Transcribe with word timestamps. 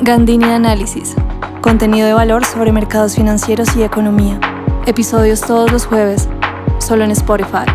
Gandini 0.00 0.44
Análisis. 0.44 1.16
Contenido 1.60 2.06
de 2.06 2.12
valor 2.12 2.44
sobre 2.44 2.70
mercados 2.70 3.16
financieros 3.16 3.74
y 3.76 3.82
economía. 3.82 4.38
Episodios 4.86 5.40
todos 5.40 5.72
los 5.72 5.86
jueves, 5.86 6.28
solo 6.78 7.02
en 7.02 7.10
Spotify. 7.10 7.66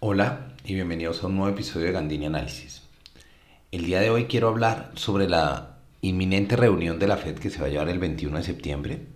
Hola 0.00 0.48
y 0.62 0.74
bienvenidos 0.74 1.24
a 1.24 1.28
un 1.28 1.36
nuevo 1.36 1.54
episodio 1.54 1.86
de 1.86 1.92
Gandini 1.92 2.26
Análisis. 2.26 2.82
El 3.72 3.86
día 3.86 4.00
de 4.00 4.10
hoy 4.10 4.26
quiero 4.26 4.48
hablar 4.48 4.92
sobre 4.94 5.26
la 5.26 5.78
inminente 6.02 6.54
reunión 6.54 6.98
de 6.98 7.08
la 7.08 7.16
Fed 7.16 7.38
que 7.38 7.48
se 7.48 7.60
va 7.60 7.68
a 7.68 7.70
llevar 7.70 7.88
el 7.88 7.98
21 7.98 8.36
de 8.36 8.42
septiembre 8.42 9.06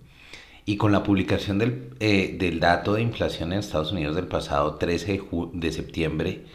y 0.65 0.77
con 0.77 0.91
la 0.91 1.03
publicación 1.03 1.59
del, 1.59 1.93
eh, 1.99 2.35
del 2.39 2.59
dato 2.59 2.95
de 2.95 3.03
inflación 3.03 3.53
en 3.53 3.59
Estados 3.59 3.91
Unidos 3.91 4.15
del 4.15 4.27
pasado 4.27 4.75
13 4.75 5.11
de, 5.11 5.21
de 5.53 5.71
septiembre 5.71 6.45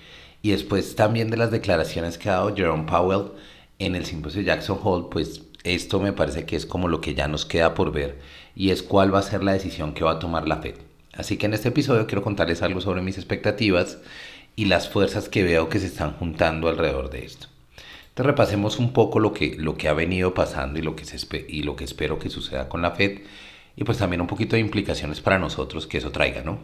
y 0.42 0.50
después 0.50 0.94
también 0.94 1.30
de 1.30 1.36
las 1.36 1.50
declaraciones 1.50 2.18
que 2.18 2.28
ha 2.28 2.34
dado 2.34 2.54
Jerome 2.54 2.84
Powell 2.84 3.32
en 3.78 3.94
el 3.94 4.04
simposio 4.04 4.42
Jackson 4.42 4.78
Hole, 4.82 5.06
pues 5.10 5.42
esto 5.64 6.00
me 6.00 6.12
parece 6.12 6.46
que 6.46 6.56
es 6.56 6.66
como 6.66 6.88
lo 6.88 7.00
que 7.00 7.14
ya 7.14 7.28
nos 7.28 7.44
queda 7.44 7.74
por 7.74 7.92
ver 7.92 8.18
y 8.54 8.70
es 8.70 8.82
cuál 8.82 9.14
va 9.14 9.18
a 9.18 9.22
ser 9.22 9.42
la 9.42 9.52
decisión 9.52 9.94
que 9.94 10.04
va 10.04 10.12
a 10.12 10.18
tomar 10.18 10.48
la 10.48 10.58
Fed. 10.58 10.76
Así 11.12 11.36
que 11.36 11.46
en 11.46 11.54
este 11.54 11.68
episodio 11.68 12.06
quiero 12.06 12.22
contarles 12.22 12.62
algo 12.62 12.80
sobre 12.80 13.02
mis 13.02 13.16
expectativas 13.16 13.98
y 14.56 14.66
las 14.66 14.88
fuerzas 14.88 15.28
que 15.28 15.42
veo 15.42 15.68
que 15.68 15.78
se 15.78 15.86
están 15.86 16.12
juntando 16.14 16.68
alrededor 16.68 17.10
de 17.10 17.24
esto. 17.24 17.48
Entonces 18.08 18.26
repasemos 18.26 18.78
un 18.78 18.92
poco 18.92 19.20
lo 19.20 19.32
que, 19.32 19.56
lo 19.56 19.76
que 19.76 19.88
ha 19.88 19.92
venido 19.92 20.34
pasando 20.34 20.78
y 20.78 20.82
lo, 20.82 20.96
que 20.96 21.04
se 21.04 21.18
y 21.48 21.62
lo 21.62 21.76
que 21.76 21.84
espero 21.84 22.18
que 22.18 22.30
suceda 22.30 22.68
con 22.68 22.82
la 22.82 22.92
Fed 22.92 23.20
y 23.76 23.84
pues 23.84 23.98
también 23.98 24.20
un 24.20 24.26
poquito 24.26 24.56
de 24.56 24.60
implicaciones 24.60 25.20
para 25.20 25.38
nosotros 25.38 25.86
que 25.86 25.98
eso 25.98 26.10
traiga, 26.10 26.42
¿no? 26.42 26.58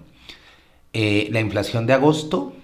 Eh, 0.93 1.29
la 1.31 1.41
inflación 1.41 1.87
de 1.87 1.93
agosto 1.93 2.55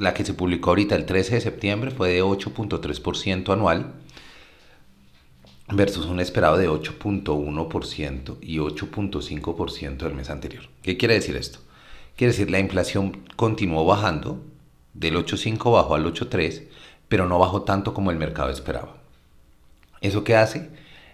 la 0.00 0.14
que 0.14 0.24
se 0.24 0.32
publicó 0.32 0.70
ahorita 0.70 0.96
el 0.96 1.04
13 1.04 1.34
de 1.34 1.40
septiembre 1.42 1.90
fue 1.90 2.08
de 2.08 2.22
8.3% 2.22 3.52
anual 3.52 3.92
versus 5.68 6.06
un 6.06 6.20
esperado 6.20 6.56
de 6.56 6.70
8.1% 6.70 8.38
y 8.40 8.56
8.5% 8.56 9.96
del 9.98 10.14
mes 10.14 10.30
anterior. 10.30 10.64
¿Qué 10.82 10.96
quiere 10.96 11.14
decir 11.14 11.36
esto? 11.36 11.58
Quiere 12.16 12.32
decir 12.32 12.50
la 12.50 12.58
inflación 12.58 13.24
continuó 13.36 13.84
bajando, 13.84 14.42
del 14.94 15.16
8.5 15.16 15.70
bajó 15.70 15.94
al 15.94 16.06
8.3, 16.06 16.64
pero 17.08 17.28
no 17.28 17.38
bajó 17.38 17.62
tanto 17.62 17.92
como 17.92 18.10
el 18.10 18.16
mercado 18.16 18.48
esperaba. 18.48 18.96
¿Eso 20.00 20.24
qué 20.24 20.34
hace? 20.34 20.70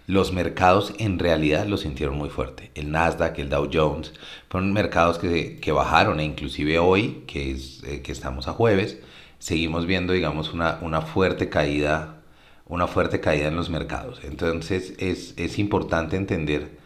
Los 0.06 0.32
mercados 0.32 0.94
en 0.98 1.18
realidad 1.18 1.66
lo 1.66 1.76
sintieron 1.76 2.16
muy 2.16 2.28
fuerte. 2.28 2.70
El 2.74 2.92
Nasdaq, 2.92 3.38
el 3.38 3.48
Dow 3.48 3.68
Jones, 3.72 4.12
fueron 4.48 4.72
mercados 4.72 5.18
que, 5.18 5.58
que 5.58 5.72
bajaron 5.72 6.20
e 6.20 6.24
inclusive 6.24 6.78
hoy, 6.78 7.24
que, 7.26 7.50
es, 7.50 7.82
eh, 7.84 8.02
que 8.02 8.12
estamos 8.12 8.46
a 8.48 8.52
jueves, 8.52 8.98
seguimos 9.38 9.86
viendo, 9.86 10.12
digamos, 10.12 10.52
una, 10.52 10.78
una, 10.80 11.02
fuerte 11.02 11.48
caída, 11.48 12.22
una 12.66 12.86
fuerte 12.86 13.20
caída 13.20 13.48
en 13.48 13.56
los 13.56 13.68
mercados. 13.68 14.20
Entonces 14.22 14.94
es, 14.98 15.34
es 15.36 15.58
importante 15.58 16.16
entender 16.16 16.78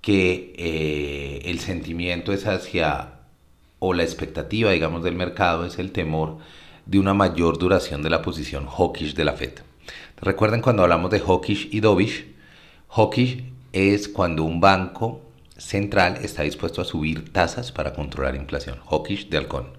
que 0.00 0.54
eh, 0.56 1.42
el 1.50 1.60
sentimiento 1.60 2.32
es 2.32 2.46
hacia, 2.46 3.20
o 3.78 3.94
la 3.94 4.04
expectativa, 4.04 4.70
digamos, 4.72 5.02
del 5.02 5.14
mercado 5.14 5.64
es 5.64 5.78
el 5.78 5.92
temor 5.92 6.38
de 6.86 6.98
una 6.98 7.14
mayor 7.14 7.58
duración 7.58 8.02
de 8.02 8.10
la 8.10 8.22
posición 8.22 8.66
hawkish 8.66 9.14
de 9.14 9.24
la 9.24 9.34
Fed. 9.34 9.52
Recuerden 10.20 10.60
cuando 10.60 10.82
hablamos 10.82 11.10
de 11.10 11.20
hawkish 11.20 11.68
y 11.72 11.80
dovish, 11.80 12.37
Hawkish 12.90 13.44
es 13.72 14.08
cuando 14.08 14.44
un 14.44 14.60
banco 14.60 15.20
central 15.56 16.18
está 16.22 16.42
dispuesto 16.42 16.80
a 16.80 16.84
subir 16.84 17.32
tasas 17.32 17.70
para 17.70 17.92
controlar 17.92 18.34
inflación. 18.34 18.78
Hawkish 18.88 19.28
de 19.28 19.36
halcón. 19.36 19.78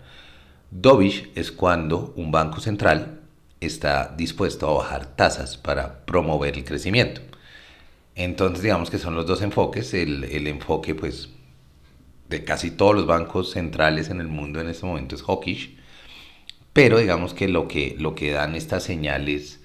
Dovish 0.71 1.31
es 1.33 1.51
cuando 1.51 2.13
un 2.15 2.31
banco 2.31 2.59
central 2.59 3.21
está 3.59 4.13
dispuesto 4.15 4.69
a 4.69 4.73
bajar 4.73 5.15
tasas 5.15 5.57
para 5.57 6.05
promover 6.05 6.55
el 6.55 6.63
crecimiento. 6.63 7.21
Entonces 8.15 8.61
digamos 8.61 8.91
que 8.91 8.99
son 8.99 9.15
los 9.15 9.25
dos 9.25 9.41
enfoques. 9.41 9.93
El, 9.95 10.25
el 10.25 10.45
enfoque 10.45 10.93
pues 10.93 11.29
de 12.29 12.43
casi 12.43 12.69
todos 12.69 12.93
los 12.93 13.07
bancos 13.07 13.51
centrales 13.51 14.09
en 14.09 14.21
el 14.21 14.27
mundo 14.27 14.61
en 14.61 14.69
este 14.69 14.85
momento 14.85 15.15
es 15.15 15.23
hawkish. 15.23 15.77
Pero 16.73 16.99
digamos 16.99 17.33
que 17.33 17.47
lo 17.47 17.67
que, 17.67 17.95
lo 17.97 18.13
que 18.13 18.31
dan 18.31 18.53
estas 18.53 18.83
señales 18.83 19.58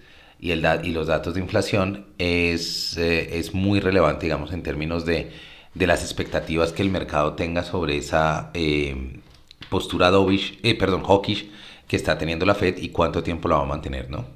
y, 0.44 0.52
el 0.52 0.62
y 0.84 0.90
los 0.90 1.06
datos 1.06 1.32
de 1.32 1.40
inflación 1.40 2.04
es, 2.18 2.98
eh, 2.98 3.38
es 3.38 3.54
muy 3.54 3.80
relevante, 3.80 4.26
digamos, 4.26 4.52
en 4.52 4.62
términos 4.62 5.06
de, 5.06 5.32
de, 5.72 5.86
las 5.86 6.02
expectativas 6.02 6.70
que 6.70 6.82
el 6.82 6.90
mercado 6.90 7.32
tenga 7.32 7.64
sobre 7.64 7.96
esa 7.96 8.50
eh, 8.52 9.22
postura 9.70 10.10
dovish, 10.10 10.58
eh, 10.62 10.74
perdón, 10.74 11.02
hawkish 11.02 11.50
que 11.88 11.96
está 11.96 12.18
teniendo 12.18 12.44
la 12.44 12.54
Fed 12.54 12.76
y 12.76 12.90
cuánto 12.90 13.22
tiempo 13.22 13.48
la 13.48 13.56
va 13.56 13.62
a 13.62 13.66
mantener, 13.66 14.10
¿no? 14.10 14.26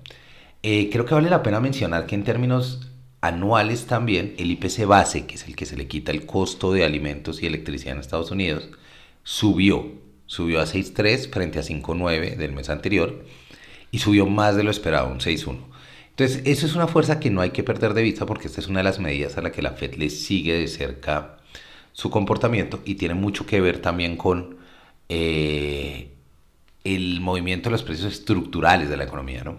creo 0.62 1.04
que 1.04 1.14
vale 1.14 1.30
la 1.30 1.42
pena 1.42 1.60
mencionar 1.60 2.06
que 2.06 2.14
en 2.14 2.24
términos 2.24 2.88
anuales 3.20 3.86
también 3.86 4.34
el 4.38 4.50
IPC 4.50 4.86
base, 4.86 5.26
que 5.26 5.34
es 5.34 5.46
el 5.46 5.56
que 5.56 5.66
se 5.66 5.76
le 5.76 5.88
quita 5.88 6.10
el 6.10 6.24
costo 6.26 6.72
de 6.72 6.84
alimentos 6.84 7.42
y 7.42 7.46
electricidad 7.46 7.94
en 7.94 8.00
Estados 8.00 8.30
Unidos, 8.30 8.70
subió, 9.24 9.92
subió 10.26 10.60
a 10.60 10.64
6.3 10.64 11.30
frente 11.30 11.58
a 11.58 11.62
5.9 11.62 12.36
del 12.36 12.52
mes 12.52 12.70
anterior 12.70 13.24
y 13.90 13.98
subió 13.98 14.26
más 14.26 14.56
de 14.56 14.64
lo 14.64 14.70
esperado, 14.70 15.08
un 15.08 15.20
6.1. 15.20 15.77
Entonces, 16.18 16.42
eso 16.46 16.66
es 16.66 16.74
una 16.74 16.88
fuerza 16.88 17.20
que 17.20 17.30
no 17.30 17.42
hay 17.42 17.50
que 17.50 17.62
perder 17.62 17.94
de 17.94 18.02
vista 18.02 18.26
porque 18.26 18.48
esta 18.48 18.60
es 18.60 18.66
una 18.66 18.80
de 18.80 18.84
las 18.84 18.98
medidas 18.98 19.38
a 19.38 19.40
la 19.40 19.52
que 19.52 19.62
la 19.62 19.70
Fed 19.70 19.94
le 19.94 20.10
sigue 20.10 20.52
de 20.54 20.66
cerca 20.66 21.36
su 21.92 22.10
comportamiento 22.10 22.80
y 22.84 22.96
tiene 22.96 23.14
mucho 23.14 23.46
que 23.46 23.60
ver 23.60 23.80
también 23.80 24.16
con 24.16 24.56
eh, 25.08 26.10
el 26.82 27.20
movimiento 27.20 27.68
de 27.68 27.74
los 27.74 27.84
precios 27.84 28.12
estructurales 28.12 28.88
de 28.88 28.96
la 28.96 29.04
economía, 29.04 29.44
¿no? 29.44 29.58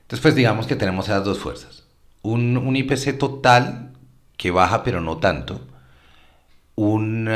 Entonces, 0.00 0.20
pues 0.22 0.34
digamos 0.34 0.66
que 0.66 0.74
tenemos 0.74 1.04
esas 1.04 1.22
dos 1.22 1.38
fuerzas. 1.38 1.84
Un, 2.22 2.74
IPC 2.74 3.18
total 3.18 3.92
que 4.38 4.50
baja 4.50 4.84
pero 4.84 5.02
no 5.02 5.18
tanto, 5.18 5.60
un, 6.76 7.28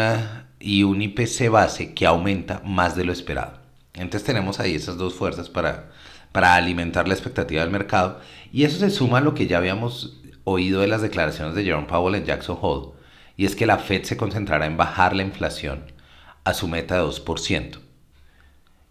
y 0.59 0.85
un 0.85 1.03
IPC 1.03 1.51
base 1.51 1.93
que 1.93 2.07
aumenta 2.07 2.63
más 2.65 2.97
de 2.97 3.05
lo 3.05 3.13
esperado. 3.13 3.59
Entonces 3.93 4.25
tenemos 4.25 4.59
ahí 4.59 4.75
esas 4.75 4.97
dos 4.97 5.13
fuerzas 5.13 5.51
para 5.51 5.91
para 6.33 6.55
alimentar 6.55 7.09
la 7.09 7.15
expectativa 7.15 7.63
del 7.63 7.71
mercado. 7.71 8.21
Y 8.53 8.65
eso 8.65 8.79
se 8.79 8.91
suma 8.91 9.19
a 9.19 9.21
lo 9.23 9.35
que 9.35 9.47
ya 9.47 9.59
habíamos 9.59 10.19
oído 10.45 10.81
de 10.81 10.89
las 10.89 11.03
declaraciones 11.03 11.55
de 11.55 11.65
Jerome 11.65 11.87
Powell 11.87 12.15
en 12.15 12.25
Jackson 12.25 12.59
Hole, 12.61 12.93
y 13.37 13.45
es 13.45 13.55
que 13.55 13.67
la 13.67 13.79
Fed 13.79 14.05
se 14.05 14.17
concentrará 14.17 14.67
en 14.67 14.77
bajar 14.77 15.15
la 15.15 15.23
inflación 15.23 15.85
a 16.45 16.55
su 16.55 16.69
meta 16.69 16.97
de 16.97 17.03
2%. 17.03 17.79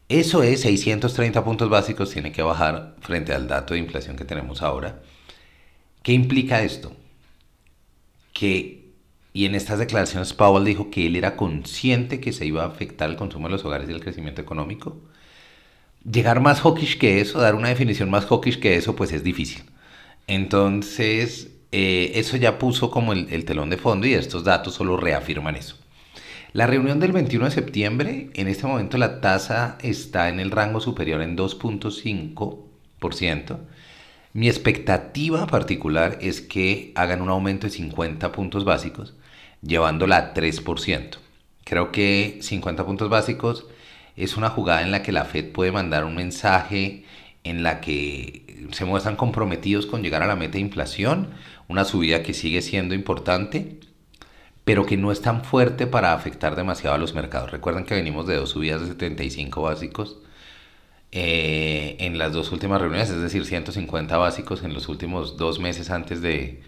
Eso 0.10 0.44
es 0.44 0.62
630 0.62 1.44
puntos 1.44 1.70
básicos, 1.70 2.12
tiene 2.12 2.32
que 2.32 2.42
bajar 2.42 2.96
frente 3.02 3.34
al 3.34 3.48
dato 3.48 3.74
de 3.74 3.82
inflación 3.82 4.16
que 4.16 4.24
tenemos 4.24 4.62
ahora. 4.62 5.02
¿Qué 6.02 6.14
implica 6.14 6.62
esto? 6.62 6.94
Que, 8.32 8.94
y 9.34 9.46
en 9.46 9.56
estas 9.56 9.80
declaraciones 9.80 10.34
Powell 10.34 10.64
dijo 10.64 10.90
que 10.90 11.08
él 11.08 11.16
era 11.18 11.36
consciente 11.36 12.22
que 12.22 12.32
se 12.32 12.46
iba 12.46 12.64
a 12.64 12.68
afectar 12.68 13.10
el 13.10 13.18
consumo 13.18 13.48
de 13.48 13.54
los 13.54 13.66
hogares 13.66 13.90
y 13.90 13.92
el 13.92 14.02
crecimiento 14.02 14.42
económico, 14.42 15.02
llegar 16.10 16.40
más 16.40 16.62
hawkish 16.62 16.98
que 16.98 17.20
eso, 17.22 17.40
dar 17.40 17.56
una 17.56 17.70
definición 17.70 18.10
más 18.10 18.26
hawkish 18.26 18.60
que 18.60 18.76
eso, 18.76 18.96
pues 18.96 19.12
es 19.12 19.24
difícil. 19.24 19.64
Entonces, 20.28 21.50
eh, 21.72 22.12
eso 22.16 22.38
ya 22.38 22.60
puso 22.60 22.92
como 22.92 23.14
el, 23.14 23.46
telón 23.46 23.70
de 23.70 23.78
fondo 23.78 24.08
y 24.08 24.14
estos 24.14 24.44
datos 24.44 24.76
solo 24.76 24.98
reafirman 24.98 25.56
eso. 25.56 25.78
La 26.54 26.66
reunión 26.66 27.00
del 27.00 27.12
21 27.12 27.46
de 27.46 27.52
septiembre, 27.52 28.30
en 28.34 28.48
este 28.48 28.66
momento 28.66 28.98
la 28.98 29.22
tasa 29.22 29.78
está 29.82 30.30
en 30.30 30.40
el 30.40 30.50
rango 30.52 30.80
superior 30.80 31.22
en 31.22 31.38
2.5%. 31.38 33.58
Mi 34.34 34.48
expectativa 34.48 35.46
particular 35.48 36.18
es 36.22 36.42
que 36.42 36.92
hagan 36.96 37.22
un 37.22 37.30
aumento 37.30 37.68
de 37.68 37.72
50 37.72 38.32
puntos 38.32 38.66
básicos, 38.66 39.14
llevándola 39.62 40.18
a 40.18 40.34
3%. 40.34 41.18
Creo 41.64 41.92
que 41.92 42.40
50 42.42 42.86
puntos 42.86 43.10
básicos 43.10 43.68
es 44.18 44.36
una 44.36 44.50
jugada 44.50 44.82
en 44.82 44.92
la 44.92 45.04
que 45.04 45.12
la 45.12 45.26
Fed 45.26 45.52
puede 45.52 45.72
mandar 45.72 46.04
un 46.04 46.16
mensaje 46.16 47.06
en 47.44 47.64
la 47.64 47.80
que 47.82 48.68
se 48.72 48.84
muestran 48.86 49.16
comprometidos 49.16 49.86
con 49.86 50.02
llegar 50.02 50.24
a 50.24 50.28
la 50.28 50.36
meta 50.36 50.54
de 50.54 50.62
inflación, 50.62 51.30
una 51.68 51.86
subida 51.86 52.24
que 52.24 52.34
sigue 52.34 52.62
siendo 52.62 52.96
importante, 52.96 53.80
pero 54.66 54.86
que 54.86 54.98
no 54.98 55.12
es 55.12 55.22
tan 55.22 55.44
fuerte 55.46 55.88
para 55.88 56.14
afectar 56.14 56.56
demasiado 56.56 56.96
a 56.96 57.00
los 57.00 57.14
mercados. 57.14 57.52
Recuerden 57.52 57.86
que 57.86 57.96
venimos 57.96 58.28
de 58.28 58.36
dos 58.36 58.50
subidas 58.50 58.82
de 58.82 58.88
75 58.88 59.62
básicos 59.62 60.18
eh, 61.12 61.96
en 62.00 62.18
las 62.18 62.34
dos 62.34 62.52
últimas 62.52 62.82
reuniones, 62.82 63.10
es 63.10 63.22
decir, 63.22 63.46
150 63.46 64.18
básicos 64.18 64.64
en 64.64 64.74
los 64.74 64.90
últimos 64.90 65.38
dos 65.38 65.60
meses 65.60 65.90
antes 65.90 66.22
de, 66.22 66.62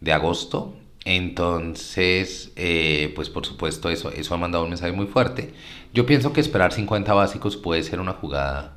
de 0.00 0.12
agosto. 0.12 0.76
Entonces, 1.04 2.52
eh, 2.56 3.12
pues 3.14 3.30
por 3.30 3.46
supuesto 3.46 3.88
eso, 3.88 4.10
eso 4.10 4.34
ha 4.34 4.38
mandado 4.38 4.64
un 4.64 4.70
mensaje 4.70 4.92
muy 4.92 5.06
fuerte. 5.06 5.54
Yo 5.94 6.06
pienso 6.06 6.32
que 6.32 6.40
esperar 6.40 6.72
50 6.72 7.14
básicos 7.14 7.56
puede 7.56 7.82
ser 7.82 8.00
una 8.00 8.12
jugada 8.12 8.74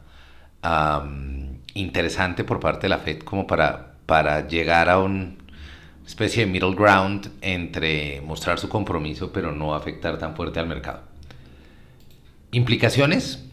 interesante 1.73 2.43
por 2.43 2.59
parte 2.59 2.83
de 2.83 2.89
la 2.89 2.99
Fed 2.99 3.19
como 3.19 3.47
para, 3.47 3.93
para 4.05 4.47
llegar 4.47 4.89
a 4.89 4.99
una 4.99 5.33
especie 6.05 6.45
de 6.45 6.51
middle 6.51 6.75
ground 6.75 7.31
entre 7.41 8.21
mostrar 8.21 8.59
su 8.59 8.69
compromiso 8.69 9.31
pero 9.31 9.51
no 9.51 9.73
afectar 9.73 10.17
tan 10.19 10.35
fuerte 10.35 10.59
al 10.59 10.67
mercado. 10.67 11.01
Implicaciones, 12.51 13.45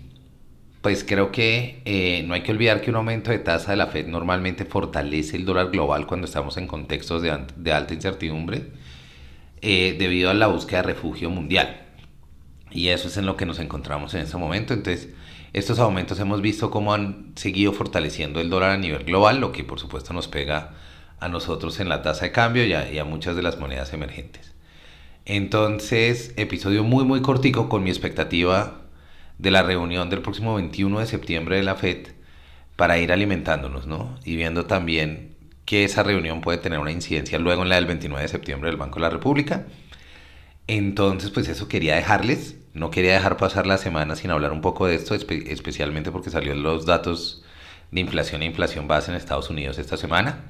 pues 0.88 1.04
creo 1.04 1.30
que 1.30 1.82
eh, 1.84 2.24
no 2.26 2.32
hay 2.32 2.40
que 2.40 2.50
olvidar 2.50 2.80
que 2.80 2.88
un 2.88 2.96
aumento 2.96 3.30
de 3.30 3.38
tasa 3.38 3.72
de 3.72 3.76
la 3.76 3.88
Fed 3.88 4.06
normalmente 4.06 4.64
fortalece 4.64 5.36
el 5.36 5.44
dólar 5.44 5.70
global 5.70 6.06
cuando 6.06 6.26
estamos 6.26 6.56
en 6.56 6.66
contextos 6.66 7.20
de, 7.20 7.44
de 7.56 7.72
alta 7.74 7.92
incertidumbre 7.92 8.70
eh, 9.60 9.96
debido 9.98 10.30
a 10.30 10.32
la 10.32 10.46
búsqueda 10.46 10.80
de 10.80 10.84
refugio 10.84 11.28
mundial. 11.28 11.82
Y 12.70 12.88
eso 12.88 13.08
es 13.08 13.18
en 13.18 13.26
lo 13.26 13.36
que 13.36 13.44
nos 13.44 13.58
encontramos 13.58 14.14
en 14.14 14.22
este 14.22 14.38
momento. 14.38 14.72
Entonces, 14.72 15.10
estos 15.52 15.78
aumentos 15.78 16.18
hemos 16.20 16.40
visto 16.40 16.70
cómo 16.70 16.94
han 16.94 17.32
seguido 17.36 17.74
fortaleciendo 17.74 18.40
el 18.40 18.48
dólar 18.48 18.70
a 18.70 18.78
nivel 18.78 19.04
global, 19.04 19.40
lo 19.40 19.52
que 19.52 19.64
por 19.64 19.78
supuesto 19.80 20.14
nos 20.14 20.26
pega 20.26 20.70
a 21.20 21.28
nosotros 21.28 21.80
en 21.80 21.90
la 21.90 22.00
tasa 22.00 22.24
de 22.24 22.32
cambio 22.32 22.64
y 22.64 22.72
a, 22.72 22.90
y 22.90 22.98
a 22.98 23.04
muchas 23.04 23.36
de 23.36 23.42
las 23.42 23.58
monedas 23.58 23.92
emergentes. 23.92 24.54
Entonces, 25.26 26.32
episodio 26.38 26.82
muy 26.82 27.04
muy 27.04 27.20
cortico 27.20 27.68
con 27.68 27.84
mi 27.84 27.90
expectativa 27.90 28.87
de 29.38 29.50
la 29.50 29.62
reunión 29.62 30.10
del 30.10 30.20
próximo 30.20 30.54
21 30.54 31.00
de 31.00 31.06
septiembre 31.06 31.56
de 31.56 31.62
la 31.62 31.76
FED 31.76 32.08
para 32.76 32.98
ir 32.98 33.12
alimentándonos, 33.12 33.86
¿no? 33.86 34.18
Y 34.24 34.36
viendo 34.36 34.66
también 34.66 35.36
que 35.64 35.84
esa 35.84 36.02
reunión 36.02 36.40
puede 36.40 36.58
tener 36.58 36.78
una 36.78 36.92
incidencia 36.92 37.38
luego 37.38 37.62
en 37.62 37.68
la 37.68 37.76
del 37.76 37.86
29 37.86 38.22
de 38.22 38.28
septiembre 38.28 38.70
del 38.70 38.78
Banco 38.78 38.96
de 38.96 39.02
la 39.02 39.10
República. 39.10 39.66
Entonces, 40.66 41.30
pues 41.30 41.48
eso 41.48 41.68
quería 41.68 41.96
dejarles. 41.96 42.56
No 42.74 42.90
quería 42.90 43.14
dejar 43.14 43.36
pasar 43.36 43.66
la 43.66 43.78
semana 43.78 44.16
sin 44.16 44.30
hablar 44.30 44.52
un 44.52 44.60
poco 44.60 44.86
de 44.86 44.94
esto, 44.94 45.14
especialmente 45.14 46.10
porque 46.10 46.30
salieron 46.30 46.62
los 46.62 46.86
datos 46.86 47.42
de 47.90 48.00
inflación 48.00 48.42
e 48.42 48.46
inflación 48.46 48.86
base 48.86 49.10
en 49.10 49.16
Estados 49.16 49.50
Unidos 49.50 49.78
esta 49.78 49.96
semana. 49.96 50.44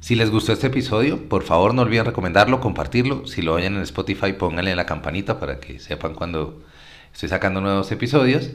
Si 0.00 0.14
les 0.14 0.30
gustó 0.30 0.52
este 0.52 0.66
episodio, 0.66 1.28
por 1.28 1.44
favor 1.44 1.72
no 1.72 1.82
olviden 1.82 2.04
recomendarlo, 2.04 2.60
compartirlo. 2.60 3.26
Si 3.26 3.42
lo 3.42 3.54
oyen 3.54 3.76
en 3.76 3.82
Spotify, 3.82 4.34
pónganle 4.34 4.76
la 4.76 4.86
campanita 4.86 5.40
para 5.40 5.60
que 5.60 5.78
sepan 5.78 6.14
cuando 6.14 6.62
estoy 7.14 7.28
sacando 7.30 7.60
nuevos 7.60 7.90
episodios. 7.92 8.50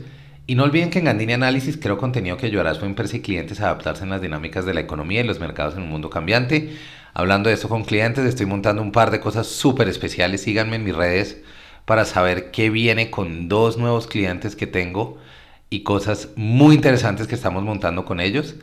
Y 0.45 0.55
no 0.55 0.63
olviden 0.63 0.89
que 0.89 0.99
en 0.99 1.05
Gandini 1.05 1.33
Análisis 1.33 1.77
creo 1.77 1.97
contenido 1.97 2.35
que 2.37 2.47
ayudará 2.47 2.71
a 2.71 2.75
su 2.75 2.85
empresa 2.85 3.17
y 3.17 3.21
clientes 3.21 3.61
a 3.61 3.65
adaptarse 3.65 4.03
en 4.03 4.09
las 4.09 4.21
dinámicas 4.21 4.65
de 4.65 4.73
la 4.73 4.81
economía 4.81 5.21
y 5.21 5.23
los 5.23 5.39
mercados 5.39 5.75
en 5.75 5.83
un 5.83 5.89
mundo 5.89 6.09
cambiante. 6.09 6.75
Hablando 7.13 7.49
de 7.49 7.55
esto 7.55 7.69
con 7.69 7.83
clientes, 7.83 8.25
estoy 8.25 8.45
montando 8.47 8.81
un 8.81 8.91
par 8.91 9.11
de 9.11 9.19
cosas 9.19 9.47
súper 9.47 9.87
especiales. 9.87 10.41
Síganme 10.41 10.75
en 10.75 10.83
mis 10.83 10.95
redes 10.95 11.41
para 11.85 12.03
saber 12.03 12.51
qué 12.51 12.69
viene 12.69 13.09
con 13.09 13.47
dos 13.47 13.77
nuevos 13.77 14.07
clientes 14.07 14.55
que 14.55 14.67
tengo 14.67 15.17
y 15.69 15.83
cosas 15.83 16.29
muy 16.35 16.75
interesantes 16.75 17.27
que 17.27 17.35
estamos 17.35 17.63
montando 17.63 18.05
con 18.05 18.19
ellos. 18.19 18.55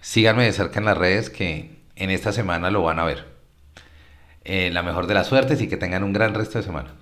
Síganme 0.00 0.44
de 0.44 0.52
cerca 0.52 0.80
en 0.80 0.86
las 0.86 0.98
redes 0.98 1.30
que 1.30 1.76
en 1.96 2.10
esta 2.10 2.32
semana 2.32 2.70
lo 2.70 2.82
van 2.82 2.98
a 2.98 3.04
ver. 3.04 3.26
Eh, 4.44 4.70
la 4.72 4.82
mejor 4.82 5.06
de 5.06 5.14
las 5.14 5.26
suertes 5.28 5.60
y 5.62 5.68
que 5.68 5.76
tengan 5.76 6.02
un 6.02 6.12
gran 6.12 6.34
resto 6.34 6.58
de 6.58 6.64
semana. 6.64 6.94